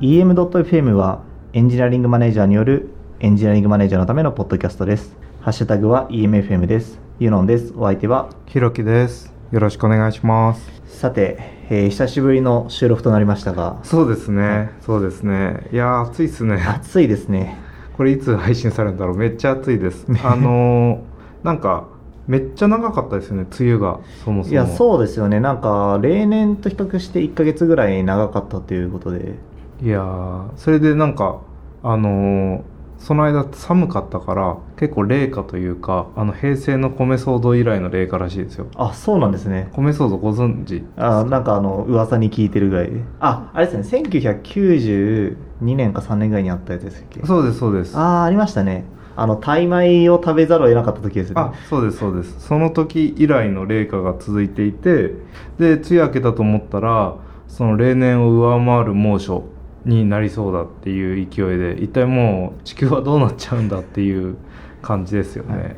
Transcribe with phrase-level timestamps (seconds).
[0.00, 2.88] EM.FM はエンジニアリングマネージャーによる
[3.20, 5.14] エンジニアリングマネージャーのためのポッドキャストです。
[5.42, 6.98] ハッシュタグは EMFM です。
[7.18, 7.74] ユノンです。
[7.76, 8.30] お相手は？
[8.46, 9.30] ひろきです。
[9.52, 10.70] よろしくお願いします。
[10.86, 11.36] さて、
[11.68, 15.68] えー久しぶりの収録となりましたが、そうですね、そうですね。
[15.70, 16.62] いやー、暑いっすね。
[16.66, 17.58] 暑いですね。
[17.98, 19.18] これいつ配信されるんだろう？
[19.18, 20.06] めっちゃ暑いです。
[20.24, 21.88] あのー、なんか、
[22.26, 24.52] めっちゃ長かったですよね、梅雨が、そもそも。
[24.54, 25.40] いや、そうですよね。
[25.40, 29.34] なんか、例年と比較して1ヶ月ぐらい長かったということで、
[29.82, 31.40] いやー、それでなんか、
[31.82, 32.62] あのー、
[32.98, 38.66] その間寒かったから結構冷夏というかあの平成の米騒動以来の冷夏らしいですよ。
[38.76, 39.70] あ、そうなんですね。
[39.72, 40.84] 米騒動ご存知？
[40.98, 42.90] あなんかあの噂に聞いてるぐらい。
[42.90, 44.02] でああれですね。
[44.02, 47.24] 1992年か3年ぐらいにあったやつですっけ？
[47.24, 47.96] そうですそうです。
[47.96, 48.84] ああありましたね。
[49.16, 52.38] あのタイ米を食べざるを得なかった時ですよあねそうですそうです。
[52.40, 55.14] その時以来の冷夏が続いていて
[55.58, 57.16] で梅雨明けたと思ったら
[57.48, 59.44] その例年を上回る猛暑
[59.84, 64.36] になりそうだっていう勢いで一体もう地球はどうなっちゃうんだっていう
[64.82, 65.76] 感じですよね、はい。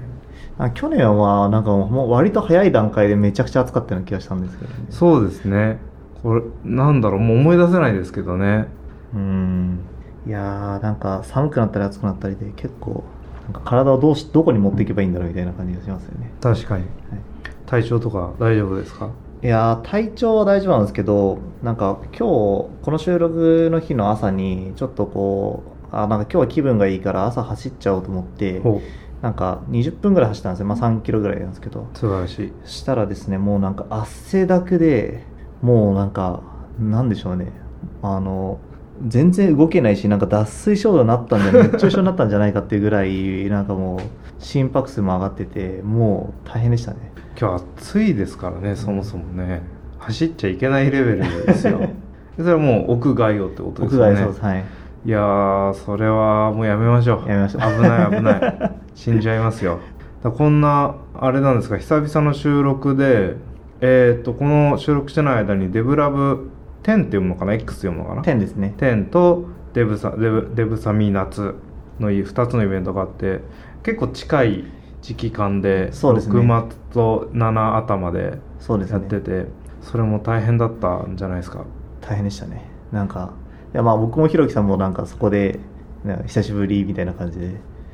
[0.59, 4.86] あ去年はなんかもう割と早い段階でめちゃくちゃ暑かったような気がしたんですけどね。
[4.91, 5.78] そうですね。
[6.22, 7.20] これなんだろう。
[7.20, 8.67] もう思い出せないですけどね。
[9.14, 9.81] うーん。
[10.27, 13.03] いやーなんか寒くなったり暑くなったりで結構
[13.44, 16.84] なんか体をどうしどこに持っていけばいいんだろうみたいな感じがしますよね、確かに。
[16.84, 16.92] はい。
[17.66, 19.09] 体調とか大丈夫ですか？
[19.42, 28.80] いやー体調は大丈夫なんですけどなんか今日この収録の日の朝にちょっとこうあなんか今日は気分がいいから朝走っちゃおうと思ってほ
[29.20, 30.66] なんか20分ぐらい走ったんですよ。
[30.66, 31.82] まあ3キロぐらいなんですけど。
[31.82, 32.52] う素晴らしい。
[32.64, 35.24] したらですねもうなんか汗だくで
[35.60, 36.42] もうなんか
[36.80, 37.52] なんでしょうね。
[38.02, 38.58] あの
[39.06, 44.00] 全然動けないしなんか脱水症状になったんじゃ熱中症になったんじゃないかっていうぐらいなんかもう
[44.38, 49.62] 心拍数も上がっててもう大変でしたね今日暑いですからねそもそもね。
[49.98, 51.80] 走っちゃいけないレベルですよ。
[52.36, 54.16] それはもう屋外をってことです屋よね。
[54.16, 54.64] 外そうですはい。
[55.05, 57.28] いやーそれはもうやめましょう。
[57.28, 57.62] やめましょう。
[57.62, 58.72] 危ない危ない。
[58.94, 59.78] 死んじゃいますよ。
[60.22, 63.37] だこんなあれなんですか久々の収録で
[63.81, 66.50] えっ、とこの収録してない間にデブラブ
[66.84, 68.75] 10って読むのかな？X 読むのかな？10ですね。
[68.76, 71.54] 10とデブサデブデブサミ夏
[71.99, 73.41] の2つのイベントがあって
[73.82, 74.64] 結構近い
[75.02, 76.40] 時期間でそうですね。
[76.40, 78.38] 6末と7頭で
[78.88, 79.46] やってて
[79.82, 81.64] それも大変だったんじゃないですか？
[82.00, 82.70] 大変でしたね。
[82.92, 83.32] なんか
[83.74, 85.58] いやまあ僕もひろきさんもなんかそこで
[86.26, 87.46] 久しぶりみたいな感じで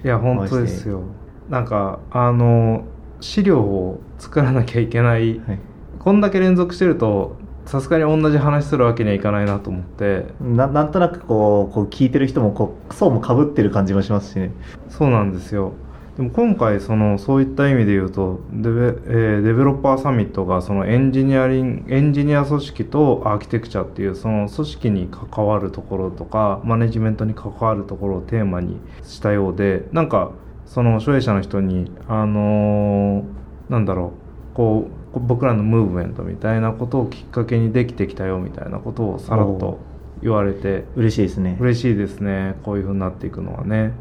[0.04, 1.02] いや本当ですよ。
[1.48, 2.84] なんかあの
[3.20, 5.38] 資料を作らなきゃいけない。
[5.40, 5.58] はい。
[5.98, 10.26] こんだけ連続してるとさすがに同じ話するわけにはいかないなと思って。
[10.40, 14.52] ななんとなくこうこう聞いてる人もこう層もかぶってる感じもしますしね。
[14.90, 15.72] そうなんですよ
[16.18, 30.32] でも今回そのそういった意味で言うとデベ,、えーデベロッパーサミットがそのエンジニアリンエンジニア組織とアーキテクチャっていうその組織に関わるところとかマネジメントに関わるところをテーマにしたようでなんか
[30.66, 34.12] その所有者の人にあのーなんだろ
[34.52, 39.78] うこうこう僕らのムーブメントみたいなことをきっかけにできてきたよみたいなことをさらっと
[40.20, 41.56] 言われて嬉しいですね。
[41.60, 42.56] 嬉しいですね。
[42.64, 43.92] こういう風になっていくのはね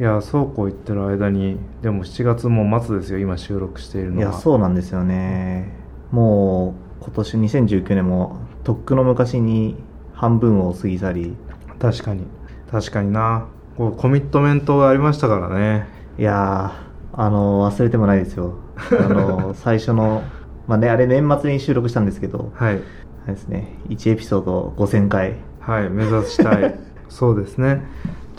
[0.00, 4.22] いやそうこう言ってる間にでも7月も末ですよ今収録しているのは。
[4.22, 5.72] いやそうなんですよね。
[6.10, 9.76] もう今年2019年もとっくの昔に
[10.14, 11.36] 半分を過ぎ去り。
[11.78, 12.26] 確かに。
[12.70, 13.46] 確かにな。
[13.76, 15.86] こうコミットメントがありましたからね。
[16.18, 18.54] いやーあの忘れてもないですよ。
[18.76, 20.22] あの 最初の
[20.66, 22.50] まあねあれ年末に収録したんですけど。
[22.54, 22.80] はい。
[23.26, 23.76] ですね。
[23.88, 25.36] 1エピソード5000回。
[25.60, 26.78] はい目指したい。
[27.08, 27.82] そうですね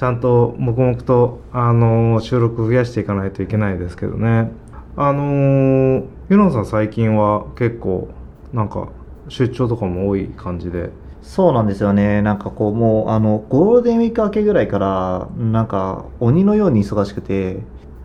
[0.04, 4.52] ちゃんと黙々と、あの収録増やしていかないといけないですけどね。
[4.98, 8.10] あの、ユノンさん最近は結構
[8.52, 8.90] なんか
[9.30, 10.90] 出張とかも多い感じで。
[11.22, 12.22] そうなんですよね。
[12.22, 17.60] なんかこうもうあのゴールデンウィーク明けぐらいからなんか鬼のように忙しくて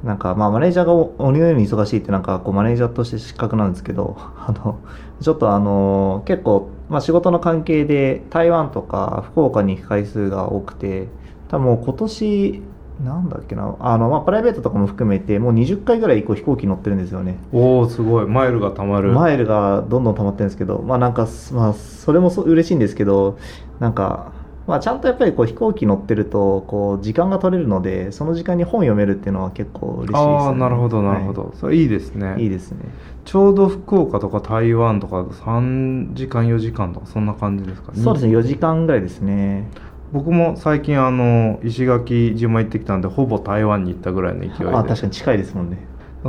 [0.04, 4.78] なんかまあマネージャーが鬼のように忙しいってなんかこうマネージャーとして失格なんですけど あの
[5.20, 11.08] ちょっとあの結構、まあ、仕事の関係で台湾とか福岡に行く回数が多くて
[11.48, 12.62] 多分今年
[13.04, 23.38] なんだっけなあの、まあ、プライベートとかも含めてもう20回ぐらい飛行機乗ってるんですよねおおすごいマイルがたまるマイルがどんどん溜まってるんですけど、まあなんか、まあ、それもそ嬉しいんですけど、
[23.78, 24.32] なんか、
[24.66, 30.20] まあちゃんとやっぱりこう飛行機乗ってると、こう時間が取れるので、その時間に本読めるっていうのは結構嬉しいです、ね。
[30.20, 32.80] ああなるほどなるほど、はそれいいですねいいいですね。
[33.24, 39.70] ちょうど福岡とか台湾とか3時間4時間とかそんな感じですかそうですね、4時間ぐらいですね。
[40.12, 44.66] 僕も最近あの石垣島行ってきたんでほぼ台湾に行ったぐらいの勢いで。
[44.68, 45.78] あ確かに近いですもんね。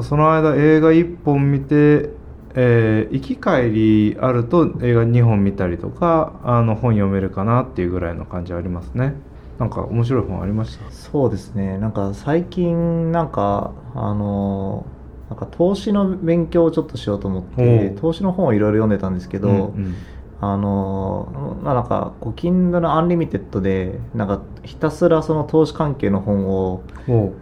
[0.01, 2.09] その間映画1本見て
[2.55, 9.13] えー行き帰りあると映画2本見たりとかあの本読めるかなっていうぐらいの感じはありますね。
[9.59, 10.91] なんか面白い本ありました？
[10.91, 11.77] そうですね。
[11.77, 14.85] なんか最近なんかあの
[15.29, 19.59] なんか投資の勉強をちょっとしようと思って投資の本をいろいろ読んでたんですけど、うんう
[19.89, 19.95] ん
[20.41, 26.81] あのまあなんかこう Kindle Unlimited でなんかひたすらその投資関係の本を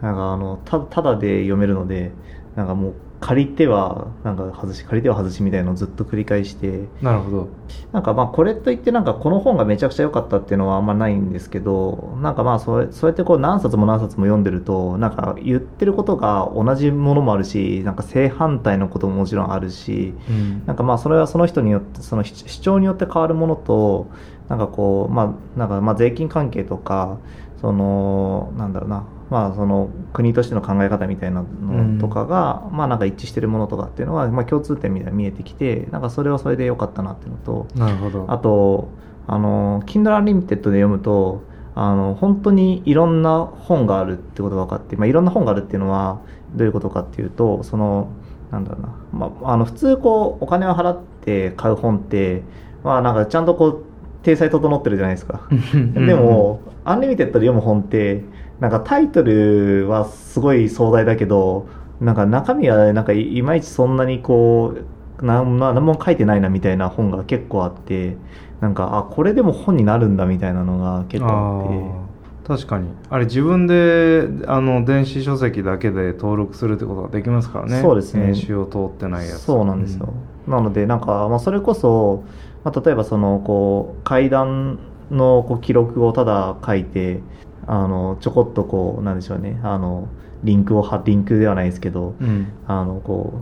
[0.02, 2.12] なんかあのたただで読めるので
[2.57, 7.50] なんかもう借りてはなんか外し借りては外しみたいなのをずっと繰り返してなるほど。
[7.92, 20.65] なんかまあこれといってなんかこの本がめちゃくちゃ良かったっていうのはあんまないんですけどなんかまあそうそうやってこう何冊も何冊も読んでるとなんか言ってることが同じものもあるしなんか正反対のことももちろんあるしうん。
[20.65, 24.07] なんかまあそれはその人によってその主主張によって変わるものと
[24.50, 27.19] なんかこうまあなんかまあ税金関係とか
[27.62, 38.25] そのなんだろうなまあその国としての考え方みたいなのとかが、まあなんか一致してるものとかっていうのはまあ共通点みたいに見えてきてなんかそれはそれで良かったなっていうのとなるほど。
[38.29, 38.89] あと
[39.27, 41.44] あの Kindle Unlimited で読むと
[41.75, 46.21] あの本当にいろんな本があるってことが分かって、まあ、いろんな本があるっていうのは
[46.56, 48.09] どういうことかっていうとその
[48.51, 52.44] なんだろうな、まあ、あの普通こうお金を払って買う本って
[52.83, 53.83] まあなんかちゃんとこう
[54.27, 55.41] 体裁整ってるじゃないですか。
[55.95, 58.25] でも、 Unlimited で読む本って、
[58.59, 61.68] なんかタイトルはすごい壮大だけど、
[62.00, 64.75] なんか中身はなんかいいまいちそんなにこ
[65.21, 68.18] う、なんな何も書いてないなみたいな本が結構あって、
[68.62, 72.07] なんか、あ、これでも本になるんだみたいなのが結構あって、
[72.48, 72.88] 確かに。
[73.09, 77.81] あれ自分であの電子書籍だけで登録するってことができますからね。
[77.81, 78.25] そうですね。
[78.25, 79.42] 編集を通ってないやつ。
[79.42, 80.13] そうなんですよ。
[80.48, 82.24] なので、なんか、まあ、それこそ、
[82.63, 84.80] まあ、例えばその、こう、階段
[85.12, 87.21] のこう記録をただ書いて、
[87.68, 90.08] あの、ちょこっとこう、なんでしょうね、あの、
[90.44, 93.34] リンクを貼、リンクではないですけど、うん、うんあの、こ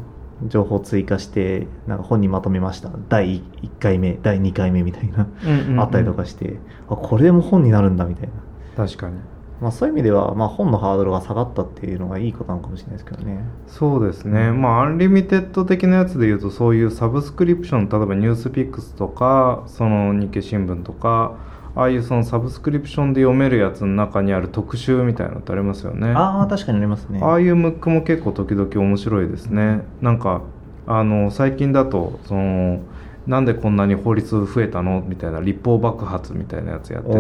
[0.44, 2.90] う、情報追加して、なんか本にまとめました。
[3.08, 8.34] 第1回目、第2回目みたいな、うんうんうんあったりとかして、あ、これでも本になるんだみたいな。
[8.76, 9.18] 確かに
[9.62, 13.40] まあそういう意味では、まあ本のハードルが下がったっていうのがいいことなのかもしれないですけどね。
[13.68, 21.38] そうですね、まあ Unlimited 的なやつでいうとそういうサブスクリプション例えば NewsPicks とかその日経新聞とか
[21.76, 26.08] ああいうそのサブスクリプションで読めるやつの中にある特集みたいなのってありますよね。
[26.10, 27.20] ああ、確かにありますね。
[27.22, 29.82] ああいうムックも結構時々面白いですね。
[30.02, 30.42] なんか
[30.88, 32.80] あの最近だとその
[33.28, 37.18] なんでこんなに法律増えたのみたいな立法爆発みたいなやつやってて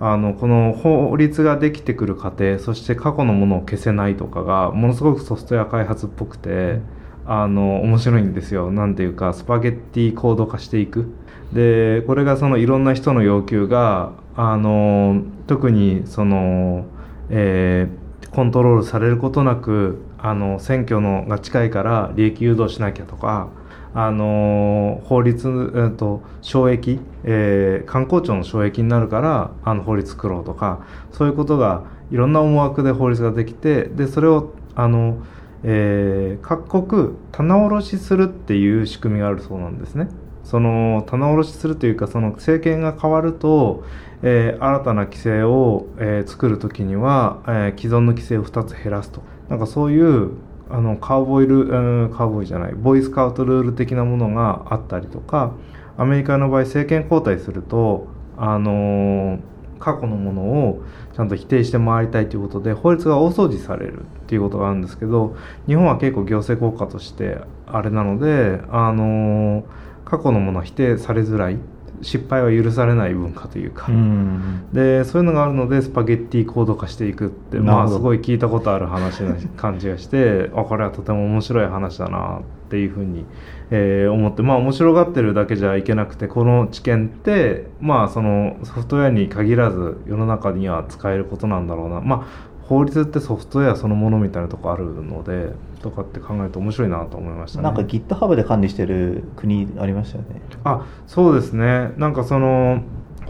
[0.00, 6.80] あのこの法律ができてくる過程そして過去のものを消せないとかがものすごくソフトウェア開発っぽくて、
[7.26, 8.70] あの面白いんですよ。
[8.70, 11.06] なんていうかスパゲッティコード化していく
[11.52, 16.86] でこれがそのいろんな人の要求があの特にその、
[17.30, 18.04] えー
[18.34, 23.48] コントロールされることなくあの選挙のが近いから利益誘導しなきゃとか
[23.94, 35.22] あの法律、えー、と懲役、えー観光庁の懲役になるからあの法律作ろうとかそういうことがいろんな思惑で法律ができてでそれをあの、
[35.62, 40.08] えー各国棚卸しするっていう仕組みがあるそうなんですね。
[40.44, 43.84] その棚卸しするというかその政権が変わると、
[44.22, 49.22] えー新たな規制を、えー作るときには、えー既存の規制を2つ減らすと。
[49.48, 50.30] なんかそういう
[50.70, 55.52] あのカウボーイル、うんカウボーイじゃないボーイスカウトルール的なものがあったりとか
[55.98, 58.06] アメリカの場合政権交代すると
[58.36, 59.38] あの
[59.78, 60.82] 過去のものを
[61.14, 65.36] ちゃんと否定して回りたいということで法律が大掃除されるっていうことがあるんですけど
[65.66, 69.64] 日本は結構行政効果としてあれなのであのー
[70.04, 71.58] 過去のものは否定されづらい。
[72.02, 74.68] 失敗は許されない文化というか、うん。
[74.72, 83.24] でそういうのがあるのでスパゲッティコード化していくってまあすごい聞いたことある話な感じがして あこれはとても面白い話だなっていうふうに、
[83.70, 92.00] えー思ってまあ面白がってるだけじゃいけなくてこの知見ってまあそのソフトウェアに限らず世の中には使えることなんだろうな。
[92.00, 95.52] まあ法律ってソフトウェアそのものみたいなとこあるので
[95.82, 97.64] とかって考えると面白いなと思いましたね。
[97.64, 100.40] なんか GitHub で管理してる国ありましたよね。
[100.64, 102.82] あそうですねなんかその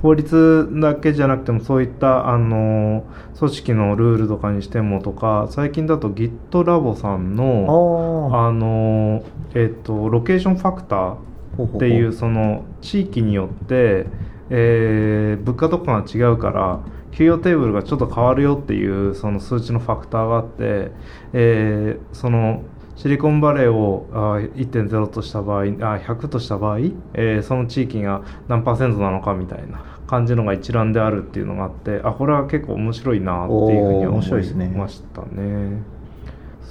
[0.04, 3.04] 法律だけじゃなくてもそういったあの
[3.38, 9.24] 組織のルールとかにしてもとか最近だと GitLab さんのああの
[9.54, 14.06] えっとロケーションファクターっていうその地域によって、
[14.50, 16.80] えー物価とかが違うから
[17.14, 20.90] 給与テーブルがちょっと変わるよっていうその数値のファクターがあって、
[21.32, 22.62] えーその
[22.96, 26.78] シリコンバレーをあ1.0とした場合あ100とした場合、
[27.14, 35.82] えーその地域が何パーセントなのかみたいな感じのが一覧であるっていうのがあってあこれは結構面白いなっていうふうに思白いましたね。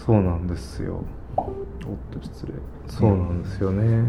[0.05, 1.03] そうなんですよ。
[1.37, 1.45] おっ
[2.11, 2.53] と失礼。
[2.87, 4.03] そうなんですよね、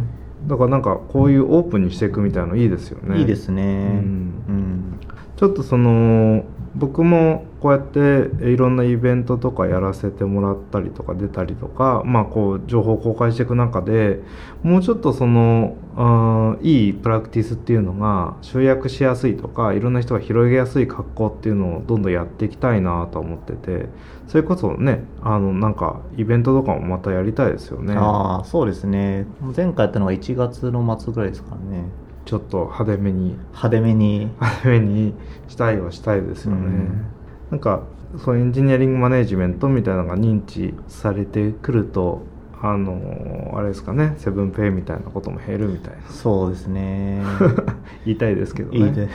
[0.46, 3.18] だからなんかこういうオープンにしていくみたいのいいですよね。
[3.18, 3.62] いいですね。
[3.62, 4.44] うん。
[4.48, 5.00] うん
[5.36, 6.44] ちょっとその
[6.76, 14.20] 僕もこうやっていろんなイベントとかやらせてもらったりとか出たりとか、まあ、こう情報を公開していく中で
[14.62, 23.86] もうちょっとそのあいいプラクティスっていうのが集約しやすいとかいろんな人が広げやすい格好っていうのをどんどんやっていきたいなと思ってて
[24.26, 27.94] それこそねあのなんかイベントとかもまたやりたいですよね。
[27.96, 29.26] ああそうですね。
[29.56, 31.84] 前回やったのが1月の末ぐらいですからね。
[32.24, 33.36] ちょっと派手めに。
[33.48, 34.30] 派手めに。
[34.40, 35.14] 派手めに
[35.48, 37.06] したいはしたいですよね、うん。
[37.50, 37.82] なんか
[38.18, 42.22] そうエンジニアリングマネジメントみたいなのが認知されてくると
[42.62, 44.14] あのあれですかね。
[44.16, 46.08] セブンペイみたいなことも減るみたいな。
[46.08, 47.22] そうですね。
[48.06, 49.08] 言いたいですけどね。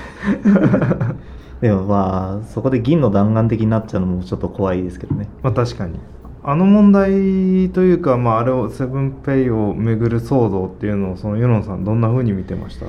[1.62, 5.28] でもまあそこで銀の弾丸的になっちゃうのもちょっと怖いですけどね。
[5.42, 6.00] まあ確かに
[6.42, 12.86] あの問題というか、まあ、あれをセブンペイをめぐる騒動っていうのをその世論さんどんなふうに見てました？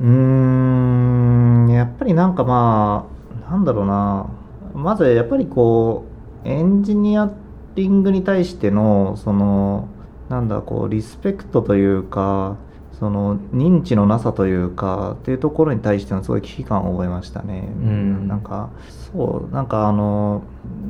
[0.00, 3.06] うんやっぱりなんかま
[3.46, 4.28] あなんだろうな。
[4.74, 6.04] まずやっぱりこ
[6.44, 7.30] うエンジニア
[7.74, 9.88] リングに対してのその
[10.28, 12.56] なんだこうリスペクトというか
[13.00, 17.66] その認知のなさというかっていうところに対してのすごい危機感を覚えましたね。
[17.66, 18.70] うんなんか
[19.12, 20.42] そうなんかあの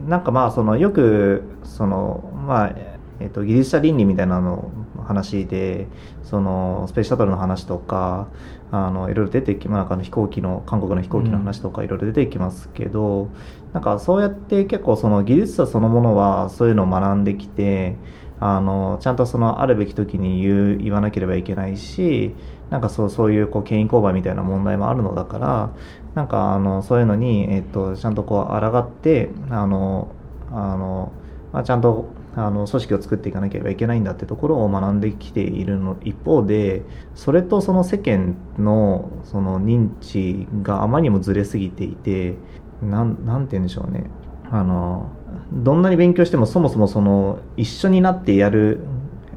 [0.09, 2.75] なんかまあそのよくそのまあ
[3.21, 4.71] えっと、技術者倫理みたいなの
[5.07, 5.89] 話で
[6.23, 8.29] そのスペースシャトルの話とか
[8.73, 13.29] あのいろいろ出てきまあなんかあの飛行機の韓国の飛行機の話とかいろいろ出てきますけど、
[13.75, 17.97] なんかそうやって結構その技術者そのものはそういうのを学んできて
[18.41, 22.35] あのちゃんとそのあるべき時に言う言わなければいけないし
[22.71, 25.71] なんかそうそういうこう権威勾配みたいな問題もあるのだから
[26.15, 30.15] なんかあのそういうのに、えっと、ちゃんとこう抗ってあの
[30.51, 31.13] あの、
[31.53, 36.83] まあ、ちゃんとあの組織を作っていかなければいけないんだってところを学んできているの一方で
[37.15, 42.37] それとその世間のその認知があまりにもずれすぎていて
[42.83, 44.05] なんなんて言うんでしょうね。
[44.51, 45.11] あの
[45.53, 48.81] どんなに勉強してもそもそもその一緒になってやる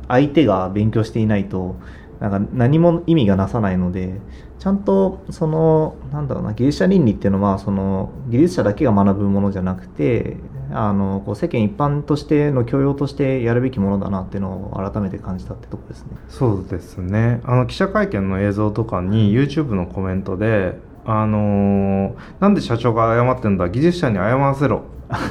[0.07, 1.75] 相手が勉強していないと
[2.19, 4.21] なんか何も意味がなさないので
[4.59, 10.37] ちゃんとそのなんだろうな技術者倫理っていうのはその技術者だけが学ぶものじゃなくて
[10.71, 16.11] あのこう世間一般としての教養としてやるべきものだなっていうのを改めて感じたってとこですね。
[16.29, 24.83] そうですねあの記者会見の映像とかに YouTube のコメントで「あのーなんで社長が謝ってんだ技術者に謝らせろ」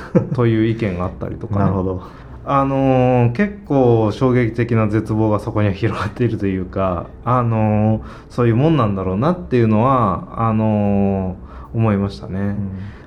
[0.35, 2.03] という意見があったりとかね、なるほど。
[2.45, 12.39] あのー結構衝撃的な絶望がそこには広がっているというか、あのーそういうもんなんだろうなっていうのはあのー思いましたね。
[12.41, 12.57] うん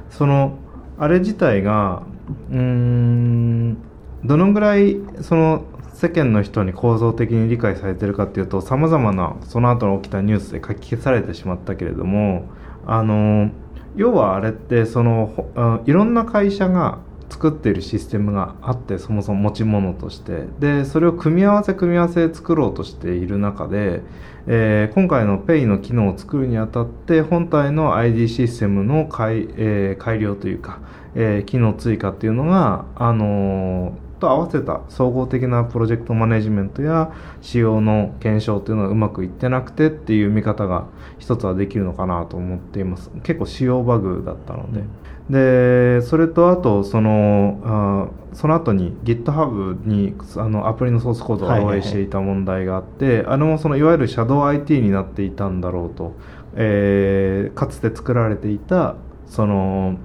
[0.09, 0.53] その
[0.97, 2.03] あれ自体が
[2.49, 3.77] うーん
[4.23, 5.63] どのぐらいその
[5.95, 12.49] 世間の人に構造的に理解されてるかっていうとさまざまなその後の起きたニュースで書き消されてしまったけれども
[12.85, 13.49] あの
[13.95, 16.99] 要はあれってそのいろんな会社が
[17.29, 20.43] 作っているシステムがあってそもそも持ち物として。
[20.59, 24.01] でそれを組み合わせ組み合わせ作ろうとしている中で、
[24.47, 30.79] えー今回の Pay の機能を作るにあたって本体の ID システムの改,、えー改良というか、
[31.15, 40.85] えー機能追加っていうのが、あのと合わせた総合的なプロジェクトマネジメントや仕様の検証っていうのがうまくいってなくてっていう見方が
[41.19, 43.11] 一つはできるのかなと思っています。
[43.23, 44.83] 結構仕様バグだったので、
[45.29, 56.13] でそれとあとそのあその後に GitHub にあのアプリのソースコードをはいはいはい漏洩していた問題があって、あれもそのいわゆるシャドウ IT になっていたんだろうと、
[56.55, 58.95] えーかつて作られていた
[59.27, 59.97] その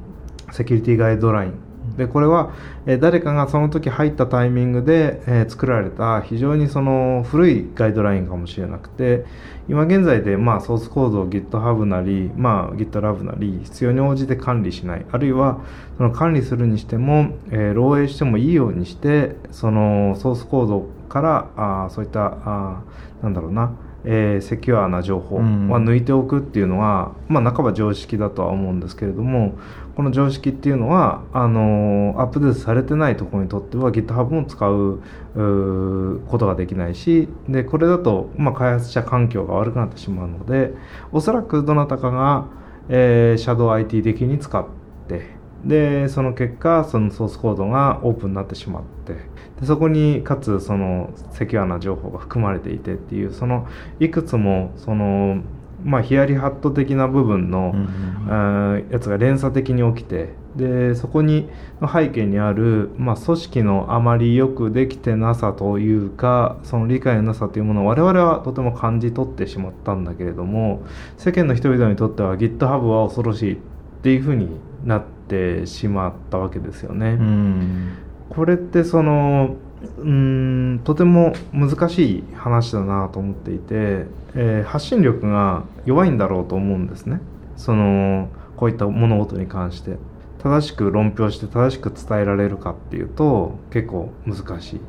[0.52, 2.52] セキュリティガイドラインでこれは、
[2.86, 9.24] えー誰かがその時入ったタイミングで、えー作られた非常にその古いガイドラインかもしれなくて
[9.68, 15.06] 今現在で、まあ、ソースコードを GitHub なり、まあ、GitLab なり必要に応じて管理しない。
[15.12, 15.60] あるいは
[15.96, 23.72] その管理するにしても、えー漏洩してもいいようにしてそのソースコードからあーそういったあーなんだろうな
[24.04, 25.70] えーセキュアな情報はうん。
[25.70, 29.54] 抜いておくっていうのは、まあ、半ば常識だとは思うんですけれども
[29.96, 35.02] この常識っていうのはあのアップデートされてないところにとっては GitHub も使う
[35.34, 40.72] うことができないしでこれだと、まあ、開発者環境が悪くなってしまうので
[41.12, 42.46] おそらくどなたかが、
[42.88, 44.64] えー、シャドウ IT 的に使っ
[45.08, 49.14] てでその結果そのソースコードがオープンになってしまって
[49.60, 53.68] でそこにかつそのセキュアな情報が含まれていてっていうその
[53.98, 55.42] いくつもその
[55.84, 61.48] まあヒヤリハット的な部分の、うやつが連鎖的に起きてでそこに
[61.80, 70.82] の背景にある、まあ、組織のあまりよくできてなさというかその理解のなさというものを我々はとても感じ取ってしまったんだけれども
[71.18, 73.56] 世間の人々にとっては GitHub は恐ろしいっ
[74.02, 74.48] ていうふうに
[74.84, 77.10] なってしまったわけですよね。
[77.10, 77.92] うん
[78.30, 79.56] これってその
[79.98, 87.20] うーんとても難しい話だなと思っていて、えー発信力が弱いんだろうと思うんですね。
[87.56, 89.96] そのこういった物事に関して。
[90.42, 94.80] 正しく論評して正しく伝えられるかっていうと結構難しい。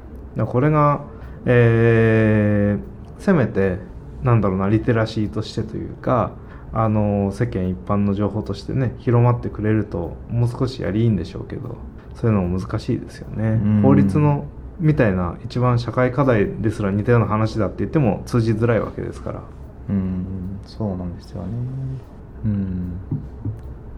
[0.46, 1.02] これが、
[1.46, 3.78] えーせめて
[4.24, 6.32] なんだろうなリテラシーとしてというか
[6.74, 11.78] あの世間一般の情報としてね広まってくれるともう少しやりいいんでしょうけど
[12.16, 13.60] そういうのも難しいですよね。
[13.64, 13.82] うん。
[13.82, 14.46] 法律の
[14.82, 19.44] みたいな一番社会課題ですら似たような話だって言っても通じづらいわけですから。
[19.90, 21.50] うんそうなんですよね。
[22.46, 22.94] うん。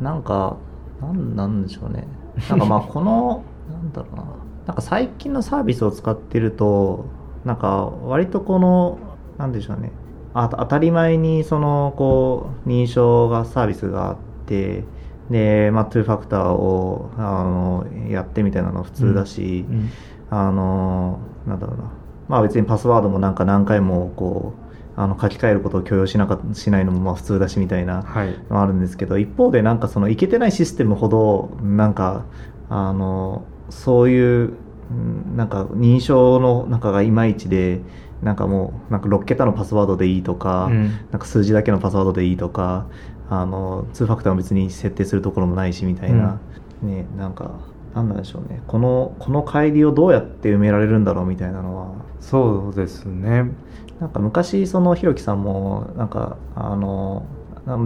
[0.02, 0.58] なんか
[1.02, 2.06] なんなんでしょうね。
[2.50, 4.24] なんかまあ このなんだろうな。
[4.68, 7.06] なんか最近のサービスを使ってると
[7.46, 8.98] なんか割とこの
[9.38, 9.92] なんでしょうね。
[10.34, 14.16] あ当たり前にそのこう認証がサービスがあっ
[14.48, 14.84] て
[15.30, 19.90] で、まあ、2ファクターをあのやってみたいなの普通だし、うん
[20.34, 21.84] あのなんだろうな。
[22.28, 24.54] まあ別にパスワードもなんか何回もこ
[24.98, 28.36] うあの書き換えることを許容しなかしないのもまあ普通だしみたいなはい。
[28.50, 32.26] のあるんですけど一方でなんかそのいけてないシステムほどなんか
[32.70, 34.54] あのそういう
[34.92, 37.82] うんなんか認証の中がいまいちで
[38.22, 40.88] なんかもうなんか6桁のパスワードでいいとか、うん。
[41.12, 42.86] なんか数字だけのパスワードでいいとか
[43.30, 46.40] あの2ファクターも別に設定するところもないしみたいな、
[46.82, 47.52] ねなんか
[47.94, 48.62] なんなんでしょうね。
[48.68, 51.92] このこの乖離をどうやって埋められるんだろうみたいなのは。
[52.20, 53.52] そうですね。
[54.00, 57.26] なんか昔そのひろきさんもなんかあの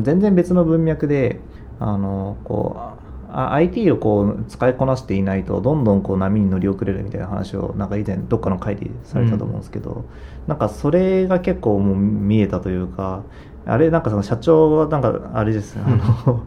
[0.04, 1.40] 全然別の文脈で
[1.80, 2.98] あのこう
[3.30, 10.06] あ IT をこう使いこなしていないとどんどんこう波に乗り遅れるみたいな話をなんか以前どっかの回でされたと思うんですけど、
[10.48, 13.24] なんかそれが結構もう見えたというか
[13.66, 15.84] あれなんかその社長はなんかあれですね。
[15.86, 15.90] あ
[16.28, 16.44] の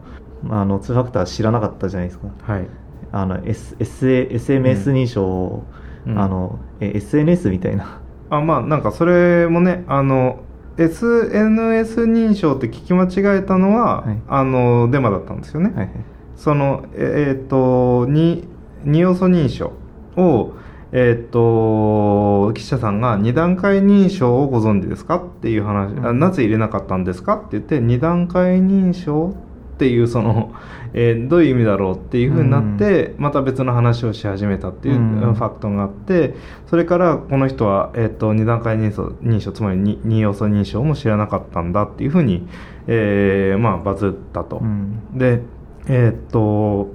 [0.49, 2.27] あの2ファクター知らなかったじゃないですか。
[2.41, 2.67] はい
[3.11, 5.63] あの、S SA SMS 認証を、
[6.05, 6.19] うん。
[6.19, 8.01] あのえ SNS みたいな。
[8.29, 10.39] あまあなんかそれもねあの
[10.77, 14.21] SNS 認証って聞き間違えたのは、はい。
[14.27, 15.89] あのデマだったんですよね、はいはい。
[16.35, 18.47] そのえーっとに
[18.83, 19.73] 二要素認証
[20.17, 20.53] を
[20.91, 26.19] えーっと記者さんが2段階認証をご存知ですかっていう話、あうん。
[26.19, 29.35] なぜ入れなかったんですかって言って2段階認証
[29.75, 30.53] っていうその、
[30.93, 35.33] えーどういう意味だろうっていうふうになって、また別の話をし始めたっていううん。
[35.33, 36.33] ファクトがあって
[36.67, 42.47] それからこの人は、えーっと2段階認証認証つまり 2, 二要素認証も知らなかったんだっていうふうに、
[42.87, 44.57] えーまあ、バズったと。
[44.57, 45.17] うん。
[45.17, 45.41] で
[45.87, 46.89] えーっと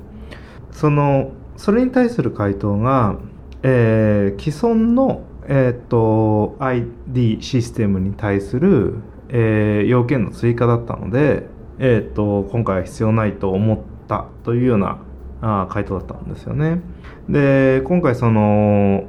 [0.70, 3.16] そのそれに対する回答が、
[3.62, 8.96] えー既存の、えーっと ID システムに対する、
[9.30, 11.48] えー要件の追加だったので、
[11.78, 14.98] えーっと今回は必要ないと思ったというような
[15.42, 16.80] あ回答だったんですよね。
[17.28, 19.06] で今回その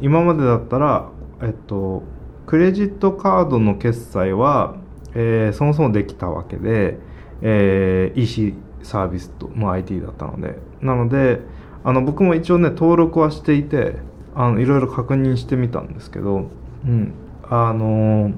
[0.00, 1.08] 今までだったら、
[1.42, 2.02] えっと、
[2.46, 4.76] クレジットカードの決済は、
[5.14, 6.98] えーそもそもできたわけで、
[7.42, 11.40] えー EC サービスと、まあ、IT だったのでなので
[11.82, 13.96] あの僕も一応ね登録はしていて
[14.34, 16.48] あのいろいろ確認してみたんですけど、
[16.84, 17.12] うん、
[17.48, 18.32] あの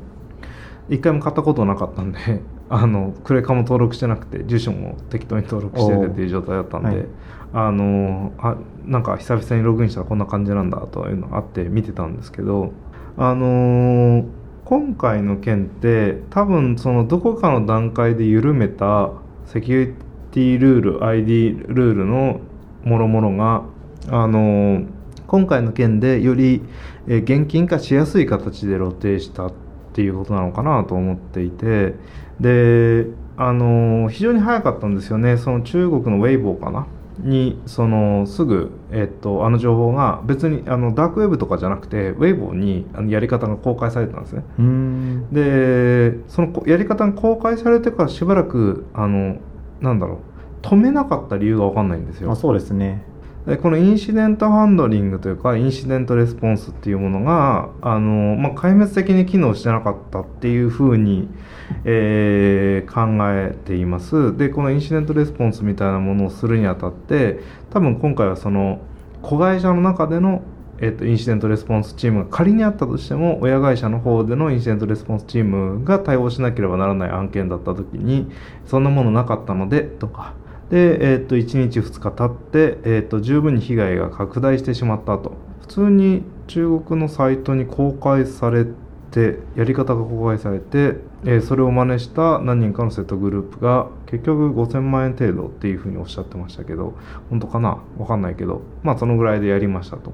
[0.89, 2.19] 一回も買ったことなかったんで
[2.71, 7.07] あのクレカも登録してなくて住所も適当に登録しててっていう状態だったんで、はい。
[7.55, 12.73] あのあなんか久々にログインしたらこんな感じなんだというのがあって見てたんですけど
[13.17, 14.25] あのー
[14.67, 19.13] 今回の件って多分そのどこかの段階で緩めた
[19.47, 19.95] セキュリ
[20.31, 22.41] ティルール ID ルールの
[22.85, 23.63] もろもろが
[24.11, 24.87] あのー
[25.27, 26.63] 今回の件でより、
[27.07, 29.53] えー現金化しやすい形で露呈したっ
[29.99, 31.97] ていうことなのかなと思っていて
[32.39, 33.07] で
[33.37, 35.37] あのー非常に早かったんですよね。
[35.37, 36.87] その中国のウェイボーかな？
[37.19, 44.45] にそのすぐ、えっと、あの情報が別にあのダークウェブとかじゃなくてウェイボーにあのやり方が公開されてたんですね。
[44.61, 45.27] うん。
[45.33, 49.39] でそのこやり方が公開されてからしばらくあの
[49.81, 50.21] なんだろ
[50.63, 52.31] う止めなかった理由が分かんないんですよ。
[52.31, 53.03] あそうですね
[53.49, 61.29] でこのインシデントハンドリングというかインシデントレスポンスっていうものがあの、まあ、壊滅的に機能してなかったっていうふうに、
[61.85, 64.37] えー考えています。
[64.37, 68.81] でこのインシデントレスポンスみたいなものをするにあたって多分今回はその
[69.23, 70.43] 子会社の中での
[70.81, 78.31] えっと、 incident response team が仮にあったとしても親会社の方での incident response team が対応しなければならない案件だった時に
[78.65, 80.35] そんなものなかったのでとか
[80.71, 85.37] で、えー、と1日2日経って、えー、と十分に被害が拡大してしまったと。
[85.61, 88.65] 普通に中国のサイトに公開され
[89.11, 96.95] てやり方が公開されて、えーそれを真似した何人かの threat group が結局5000万円程度っていうふうにおっしゃってましたけど
[97.29, 97.79] 本当かな？
[97.99, 100.13] わかんないけどまあそのぐらいでやりましたと。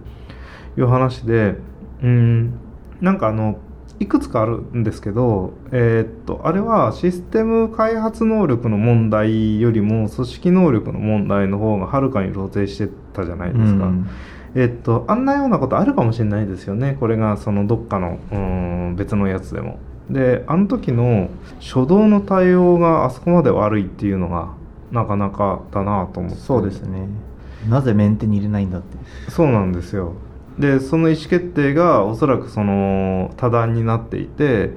[0.76, 1.54] いう話で
[2.02, 2.58] うん
[3.00, 3.58] なんかあの
[4.00, 13.86] いくつかあるんですけど、えーっとあれはシステム開発能力の問題よりも組織能力の問題の方がはるかに露呈してたじゃないですか。
[13.86, 14.08] うん。
[14.56, 16.96] えーっとあんなようなことあるかもしれないですよね。
[16.98, 18.38] これがそのどっかのうー
[18.90, 19.78] ん別のやつでも。
[20.10, 21.30] であの時の
[21.60, 24.48] 初動の対応があそこまで悪いっていうのが
[24.92, 26.38] なかなかだなと思って。
[26.38, 27.08] そうですね。
[27.68, 28.98] なぜメンテに入れないんだって
[29.30, 30.12] そうなんですよ
[30.58, 34.70] でその意思決定がおそらくその多段になっていて、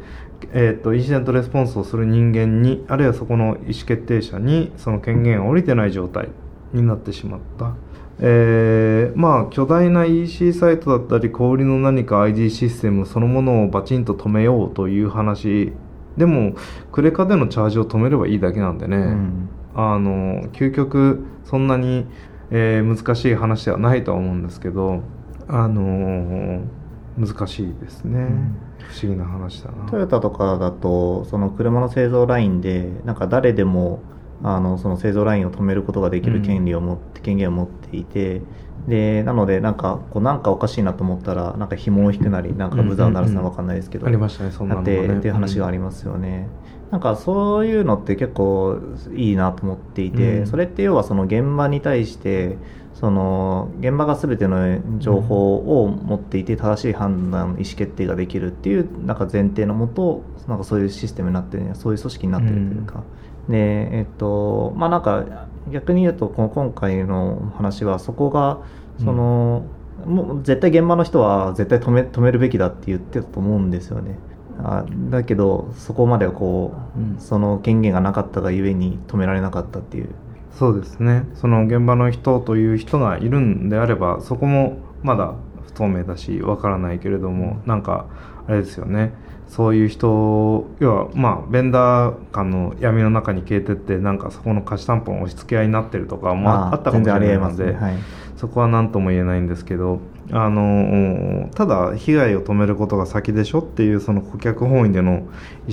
[0.53, 6.29] えー、とインシデントレスポンスをする人間にあるいはそこの意思決定者にその権限が下りてない状態
[6.73, 7.75] になってしまった、
[8.19, 15.73] えーまあ巨大な EC サイトだったり小売りの何か ID システムそのものをバチンと止めようという話
[16.17, 16.55] でも
[16.91, 19.49] クレカでのチャージを止めればいいだけなんでね、うん。
[19.75, 22.05] あの究極そんなに、
[22.49, 25.03] えー難しい話ではないとは思うんですけど
[25.47, 28.55] あのー難しいですね、ん。
[28.77, 29.89] 不思議な話だな。
[29.89, 34.01] トヨタとかだとその車の製造ラインでなんか誰でも
[34.43, 38.43] あのその製造ラインを止めることができる権利を持って、権限を持っていて
[38.87, 45.07] でなのでなんかこうなんかおかしいなと思ったらなんか紐を引くなりなんかブザーを鳴らすのかわかんないですけど、ありましたねそんなのがね。
[45.07, 46.47] てっていう話がありますよね、
[46.91, 48.79] なんかそういうのって結構
[49.15, 50.47] いいなと思っていて、うん。
[50.47, 52.57] それって要はその現場に対して
[52.99, 63.03] その現場が全ての情報を持っていて正しい判断意思決定ができるっていうなんか前提のもとなんかそういうシステムになってるそういう組織になってるというか、
[63.49, 68.61] でえっとまあなんか逆に言うとこの今回の話はそこが
[68.97, 69.65] その、
[70.07, 74.17] もう絶対現場の人は絶対止め止めるべきだって言ってたと思うんですよね。
[74.59, 77.19] あだけどそこまではこう、うん。
[77.19, 80.09] その権限がなかったがゆえに止められなかったっていう
[80.57, 81.23] そうですね。
[81.35, 85.35] その現場の人という人がいるんであればそこもまだ
[85.67, 88.07] 不透明だしわからないけれどもなんか
[88.47, 89.13] あれですよね。
[89.47, 97.79] そういう人要はまあベンダー間の闇の中に消えてってなんかそこの貸し担保の押し付け合いになってるとかもああったかもしれない全然ありえので、ね。
[97.79, 97.95] はい。
[98.37, 99.99] そこは何とも言えないんですけど
[100.31, 105.27] あのただ被害を止めることが先でしょっていうその顧客本位での意思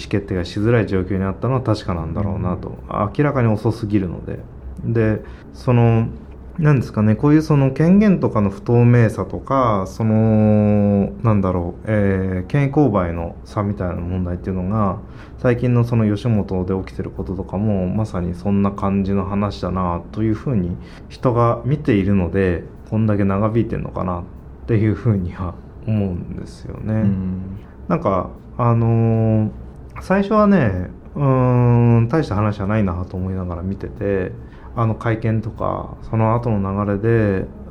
[0.08, 4.38] 決定がしづらい状況にあったのは確かなんだろうなと、明らかに遅すぎるので
[4.92, 6.08] でその
[6.58, 14.98] なんですかねこういうその権限とかの不透明さとかそのなんだろう、えー権威勾配の差みたいな問題っていうのが
[15.38, 20.76] 最近のその吉本で起きてることとかもまさにそんな感じの話だなというふうに
[21.08, 24.22] 人が見ているのでこんだけ長引いてるのかなっ
[24.66, 25.54] ていうふうには
[25.86, 26.94] 思うんですよね。
[26.94, 29.50] うんなんかあのー
[30.00, 34.32] 最初はねうーん大した話じゃないなと思いながら見てて
[34.76, 37.08] あの会見とかその後の流れで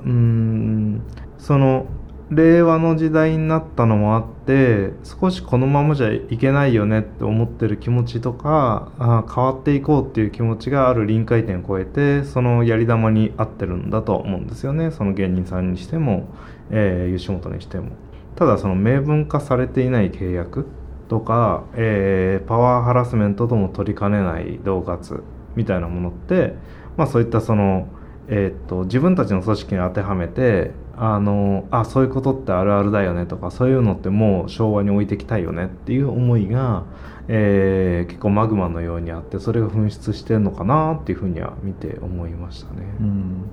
[0.05, 1.01] うーん
[1.37, 1.85] その
[2.29, 16.27] 令和の時代になったのもあって少しこのままじゃいけないよねって思ってる気持ちとかあ変わっていこうっていう気持ちがある臨界点を超えてそのやり玉に合ってるんだと思うんですよねその芸人さんにしても、
[16.71, 17.91] えー吉本にしても。
[18.35, 20.65] ただその明文化されていない契約
[21.07, 25.23] とか、えーパワーハラスメントとも取りかねない恫喝
[25.55, 26.55] みたいなものって、
[26.97, 27.87] まあ、そういったその、
[28.27, 36.83] えーっと自分たちの組織に当てはめてあのあそういうことってあるあるだよねとかそういうのってもう昭和に置いていきたいよねっていう思いが、
[37.27, 42.83] えー結構マグマのようにあってそれが噴出してるのかなっていうふうには見て思いましたね。
[42.99, 43.49] うん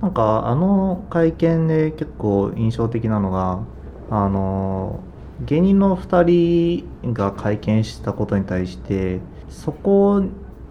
[0.00, 3.60] なんかあの会見で結構印象的なのが
[4.10, 5.00] あの
[5.44, 10.22] 芸人の2人が会見したことに対してそこ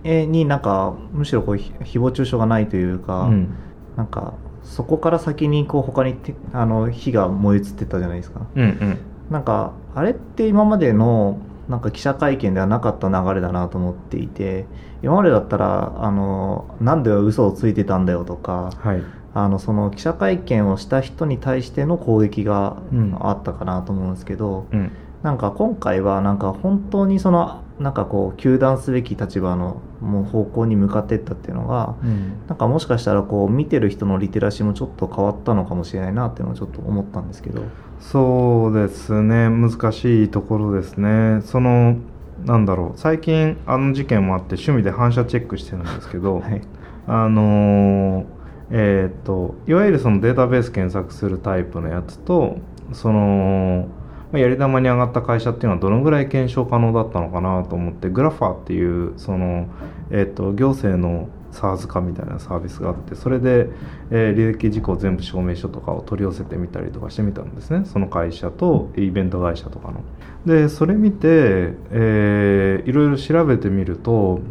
[0.03, 3.55] になんかむしろこうひ誹謗中傷がないというか、うん。
[3.95, 4.33] なんか
[4.63, 8.41] そこから先にこう他にてあの火が燃え移ってたじゃないですか。
[8.55, 8.97] うんうん。
[9.29, 14.65] なんかあれって今までのなんか記者会見ではなかった流れだなと思っていて
[15.03, 19.03] 今までだったらあのなんで嘘をついてたんだよとかはい。
[19.33, 23.17] あのその記者会見をした人に対しての攻撃がうん。
[23.19, 24.91] あったかなと思うんですけど、うん。
[25.23, 32.33] なんか今回はなんか本当にそのなんかこう糾弾すべき立場のもう方向に向かっていったっていうのがうん。
[32.47, 37.63] なんかもしかしたらこう見てる人のリテラシーもちょっと変わったのかもしれないなっていうのをちょっと思ったんですけど。
[37.99, 39.49] そうですね。
[39.49, 41.41] 難しいところですね。
[41.41, 41.97] その
[42.45, 42.99] なんだろう。
[42.99, 46.61] 最近あの事件もあって趣味で反射チェックしてるんですけど、 はい。
[47.07, 48.25] あのー
[48.71, 52.57] えーっといわゆるそのデータベース検索するタイプのやつと
[52.93, 53.87] その
[54.31, 59.67] まやり玉に上がった会社っていうのはどのぐらい検証可能だったのかなと思ってグラファーっていうその、
[60.11, 63.69] えーと行政の SARS 化みたいなサービスがあってそれで、
[64.11, 70.01] えー履歴事項全部証明書とかを取り寄せてみたりとかしてみたんですねその会社とイベント会社とかの。
[70.45, 74.41] でそれ見て、えーいろいろ調べてみると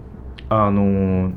[0.48, 1.32] あのー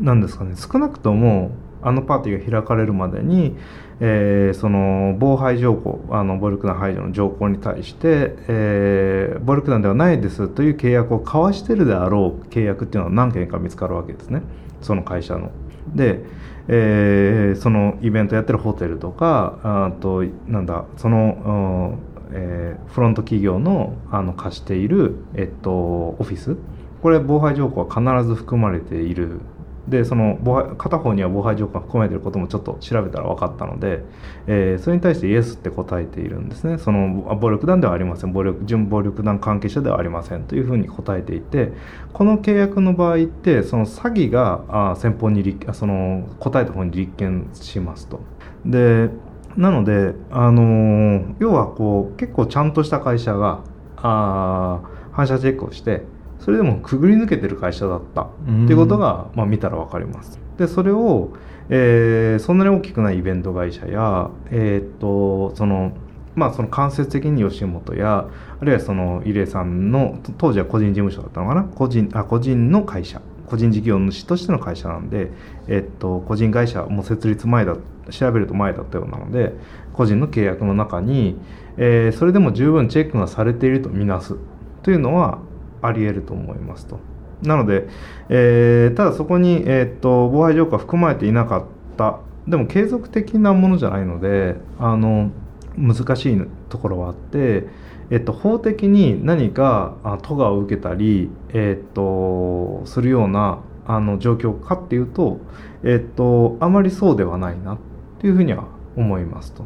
[0.00, 1.52] なんですかね少なくとも
[1.84, 3.56] あのパーティーが開かれるまでに、
[4.00, 14.42] えーその防廃条項あの暴力団排除の条項に対して、えー暴力団ではないですという契約を交わしているであろう契約っていうのは何件か見つかるわけですね
[14.80, 15.50] その会社の。
[15.94, 16.24] で、
[16.68, 21.98] えーそのイベントやってるホテルとかあとなんだその、
[22.32, 26.56] えーフロント企業のあの貸している、えっと、オフィス
[27.02, 29.40] これ防廃条項は必ず含まれている
[29.88, 30.38] でその
[30.78, 34.02] 片方には防廃条項が含まれていることもちょっと調べたら分かったので、
[34.46, 41.72] えーそれに対してイエスって答えているんですねその暴力団ではありません暴力準暴力団関係者ではありませんというふうに答えていて
[42.12, 48.20] この契約の場合ってその詐欺があ先方に立その答えた方に立件しますと。
[48.64, 49.10] で
[49.56, 53.60] なので、あのー要はこう結構ちゃんとした会社が
[53.96, 54.80] あ
[55.12, 56.02] 反射チェックをして
[56.38, 58.22] それでもくぐり抜けてる会社だった。
[58.22, 60.38] っていうことが、まあ、見たら分かります。
[60.58, 61.30] でそれを、
[61.68, 65.92] えーそんなに大きくないイベント会社や、えーっとその
[66.36, 68.28] まあ、その間接的に吉本や
[68.60, 71.62] あるいはその入江さんのと当時は個人事務所だったのかな？
[71.62, 73.20] 個人あ個人の会社。
[73.46, 75.30] 個人事業主としての会社なんで、
[75.68, 77.76] えっと、個人会社もう設立前だ
[78.10, 79.52] 調べると前だったようなので
[79.92, 81.36] 個人の契約の中に、
[81.76, 84.36] えーそれでも十分チェックがされているとみなす。
[84.82, 85.38] というのは
[85.86, 86.98] あり得ると思いますと。
[87.42, 87.88] なので、
[88.28, 91.64] えーただそこに、えーっと防犯条項は含まれていなかっ
[91.96, 95.30] たでも継続的なものじゃないのであの
[95.76, 97.66] 難しいところはあって、
[98.10, 105.40] えっと、法的に何かあ都がを受けたり、えっと、するようなあの状況かっていうと、
[105.82, 107.78] えっと、あまりそうではないなっ
[108.20, 108.66] ていうふうには
[108.96, 109.64] 思いますと。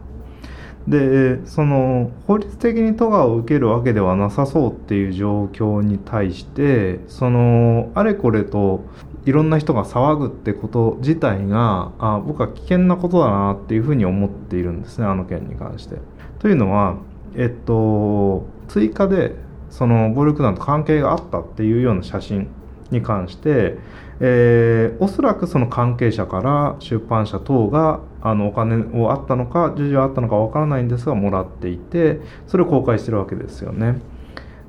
[0.89, 8.85] でその法律的に都がを受けるわけではなさそうっていう状況に対してそのあれこれと
[9.27, 15.97] いろんな人が騒ぐってこと自体があ僕は危険なことだなっていうふうに思っているんですねあの件に関して。
[16.39, 16.97] というのは、
[17.35, 19.35] えっと、追加で
[19.71, 22.49] その暴力団と関係があったっていうような写真
[22.91, 23.77] に関して、
[24.21, 34.01] えーおそらくその関係者から出版社等があのお金をあったのか授受はあったのかわからないんですがもらっていてそれを公開してるわけですよね。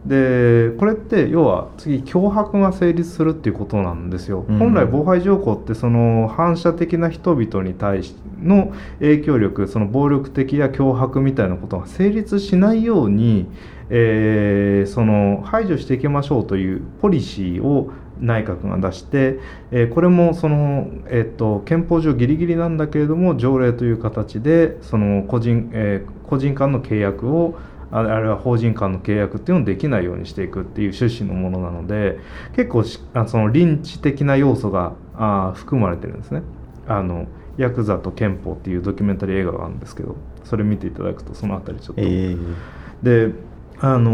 [0.05, 13.47] でこれって要は次脅迫が成立するっていうことなんですよ、うん本来防犯条項ってその反射的な人々に対しの影響力その暴力的や脅迫みたいなことが成立しないように、
[13.89, 19.39] えーその排除していきましょうというポリシーを内閣が出して、
[19.71, 27.57] えーこれもその、えっと憲法上ギリギリなんだけれども条例という形でその個人,、えー個人間の契約を
[27.91, 32.19] ああるいは法人間の契約っていうのをできないようにしていくっていう趣旨のものなので
[32.55, 36.43] 結構しあその臨地的な要素があ含まれてるんですね。
[36.87, 37.27] あの
[37.57, 42.55] ヤクザと憲法っていうドキュメンタリー映画があるんですけどそれ見ていただくとそのあたりちょっと、えー
[43.03, 43.31] で
[43.81, 44.11] あの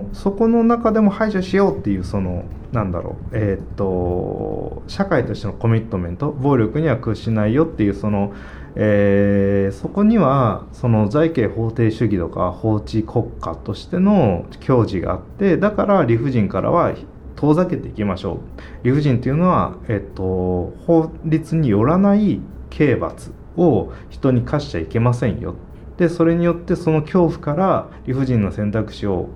[0.00, 8.32] ーそこの中でも排除しようっていうそのなんだろうえーっと社会としてのコミットメント暴力には屈しないよっていうその、
[8.76, 16.94] えーそこにはその財形法定主義とか法治国家としての矜持があってだから理不尽からは
[17.36, 18.38] 遠ざけていきましょう。
[18.84, 25.54] 理不尽っていうのは、えっと、法律によらない刑罰を人に課しちゃいけませんよ
[25.98, 29.28] でそれによってその恐怖から理不尽な選択肢を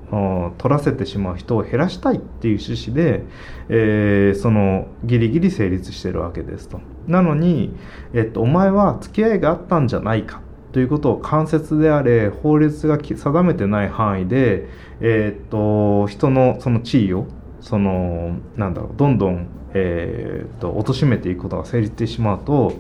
[0.59, 3.25] 取らせてしまう人を減らしたいっていう趣旨で、
[3.69, 6.81] えーそのギリギリ成立してるわけですと。
[7.09, 7.75] なのに、
[8.15, 14.69] えっと、お前は付き合いがあったんじゃないかということを間接であれ法律が定めてない範囲で、
[15.01, 17.27] えーっと人のその地位を
[17.61, 22.75] そのなんだろうどんどん、えーっと貶めていくことが成立してしまうと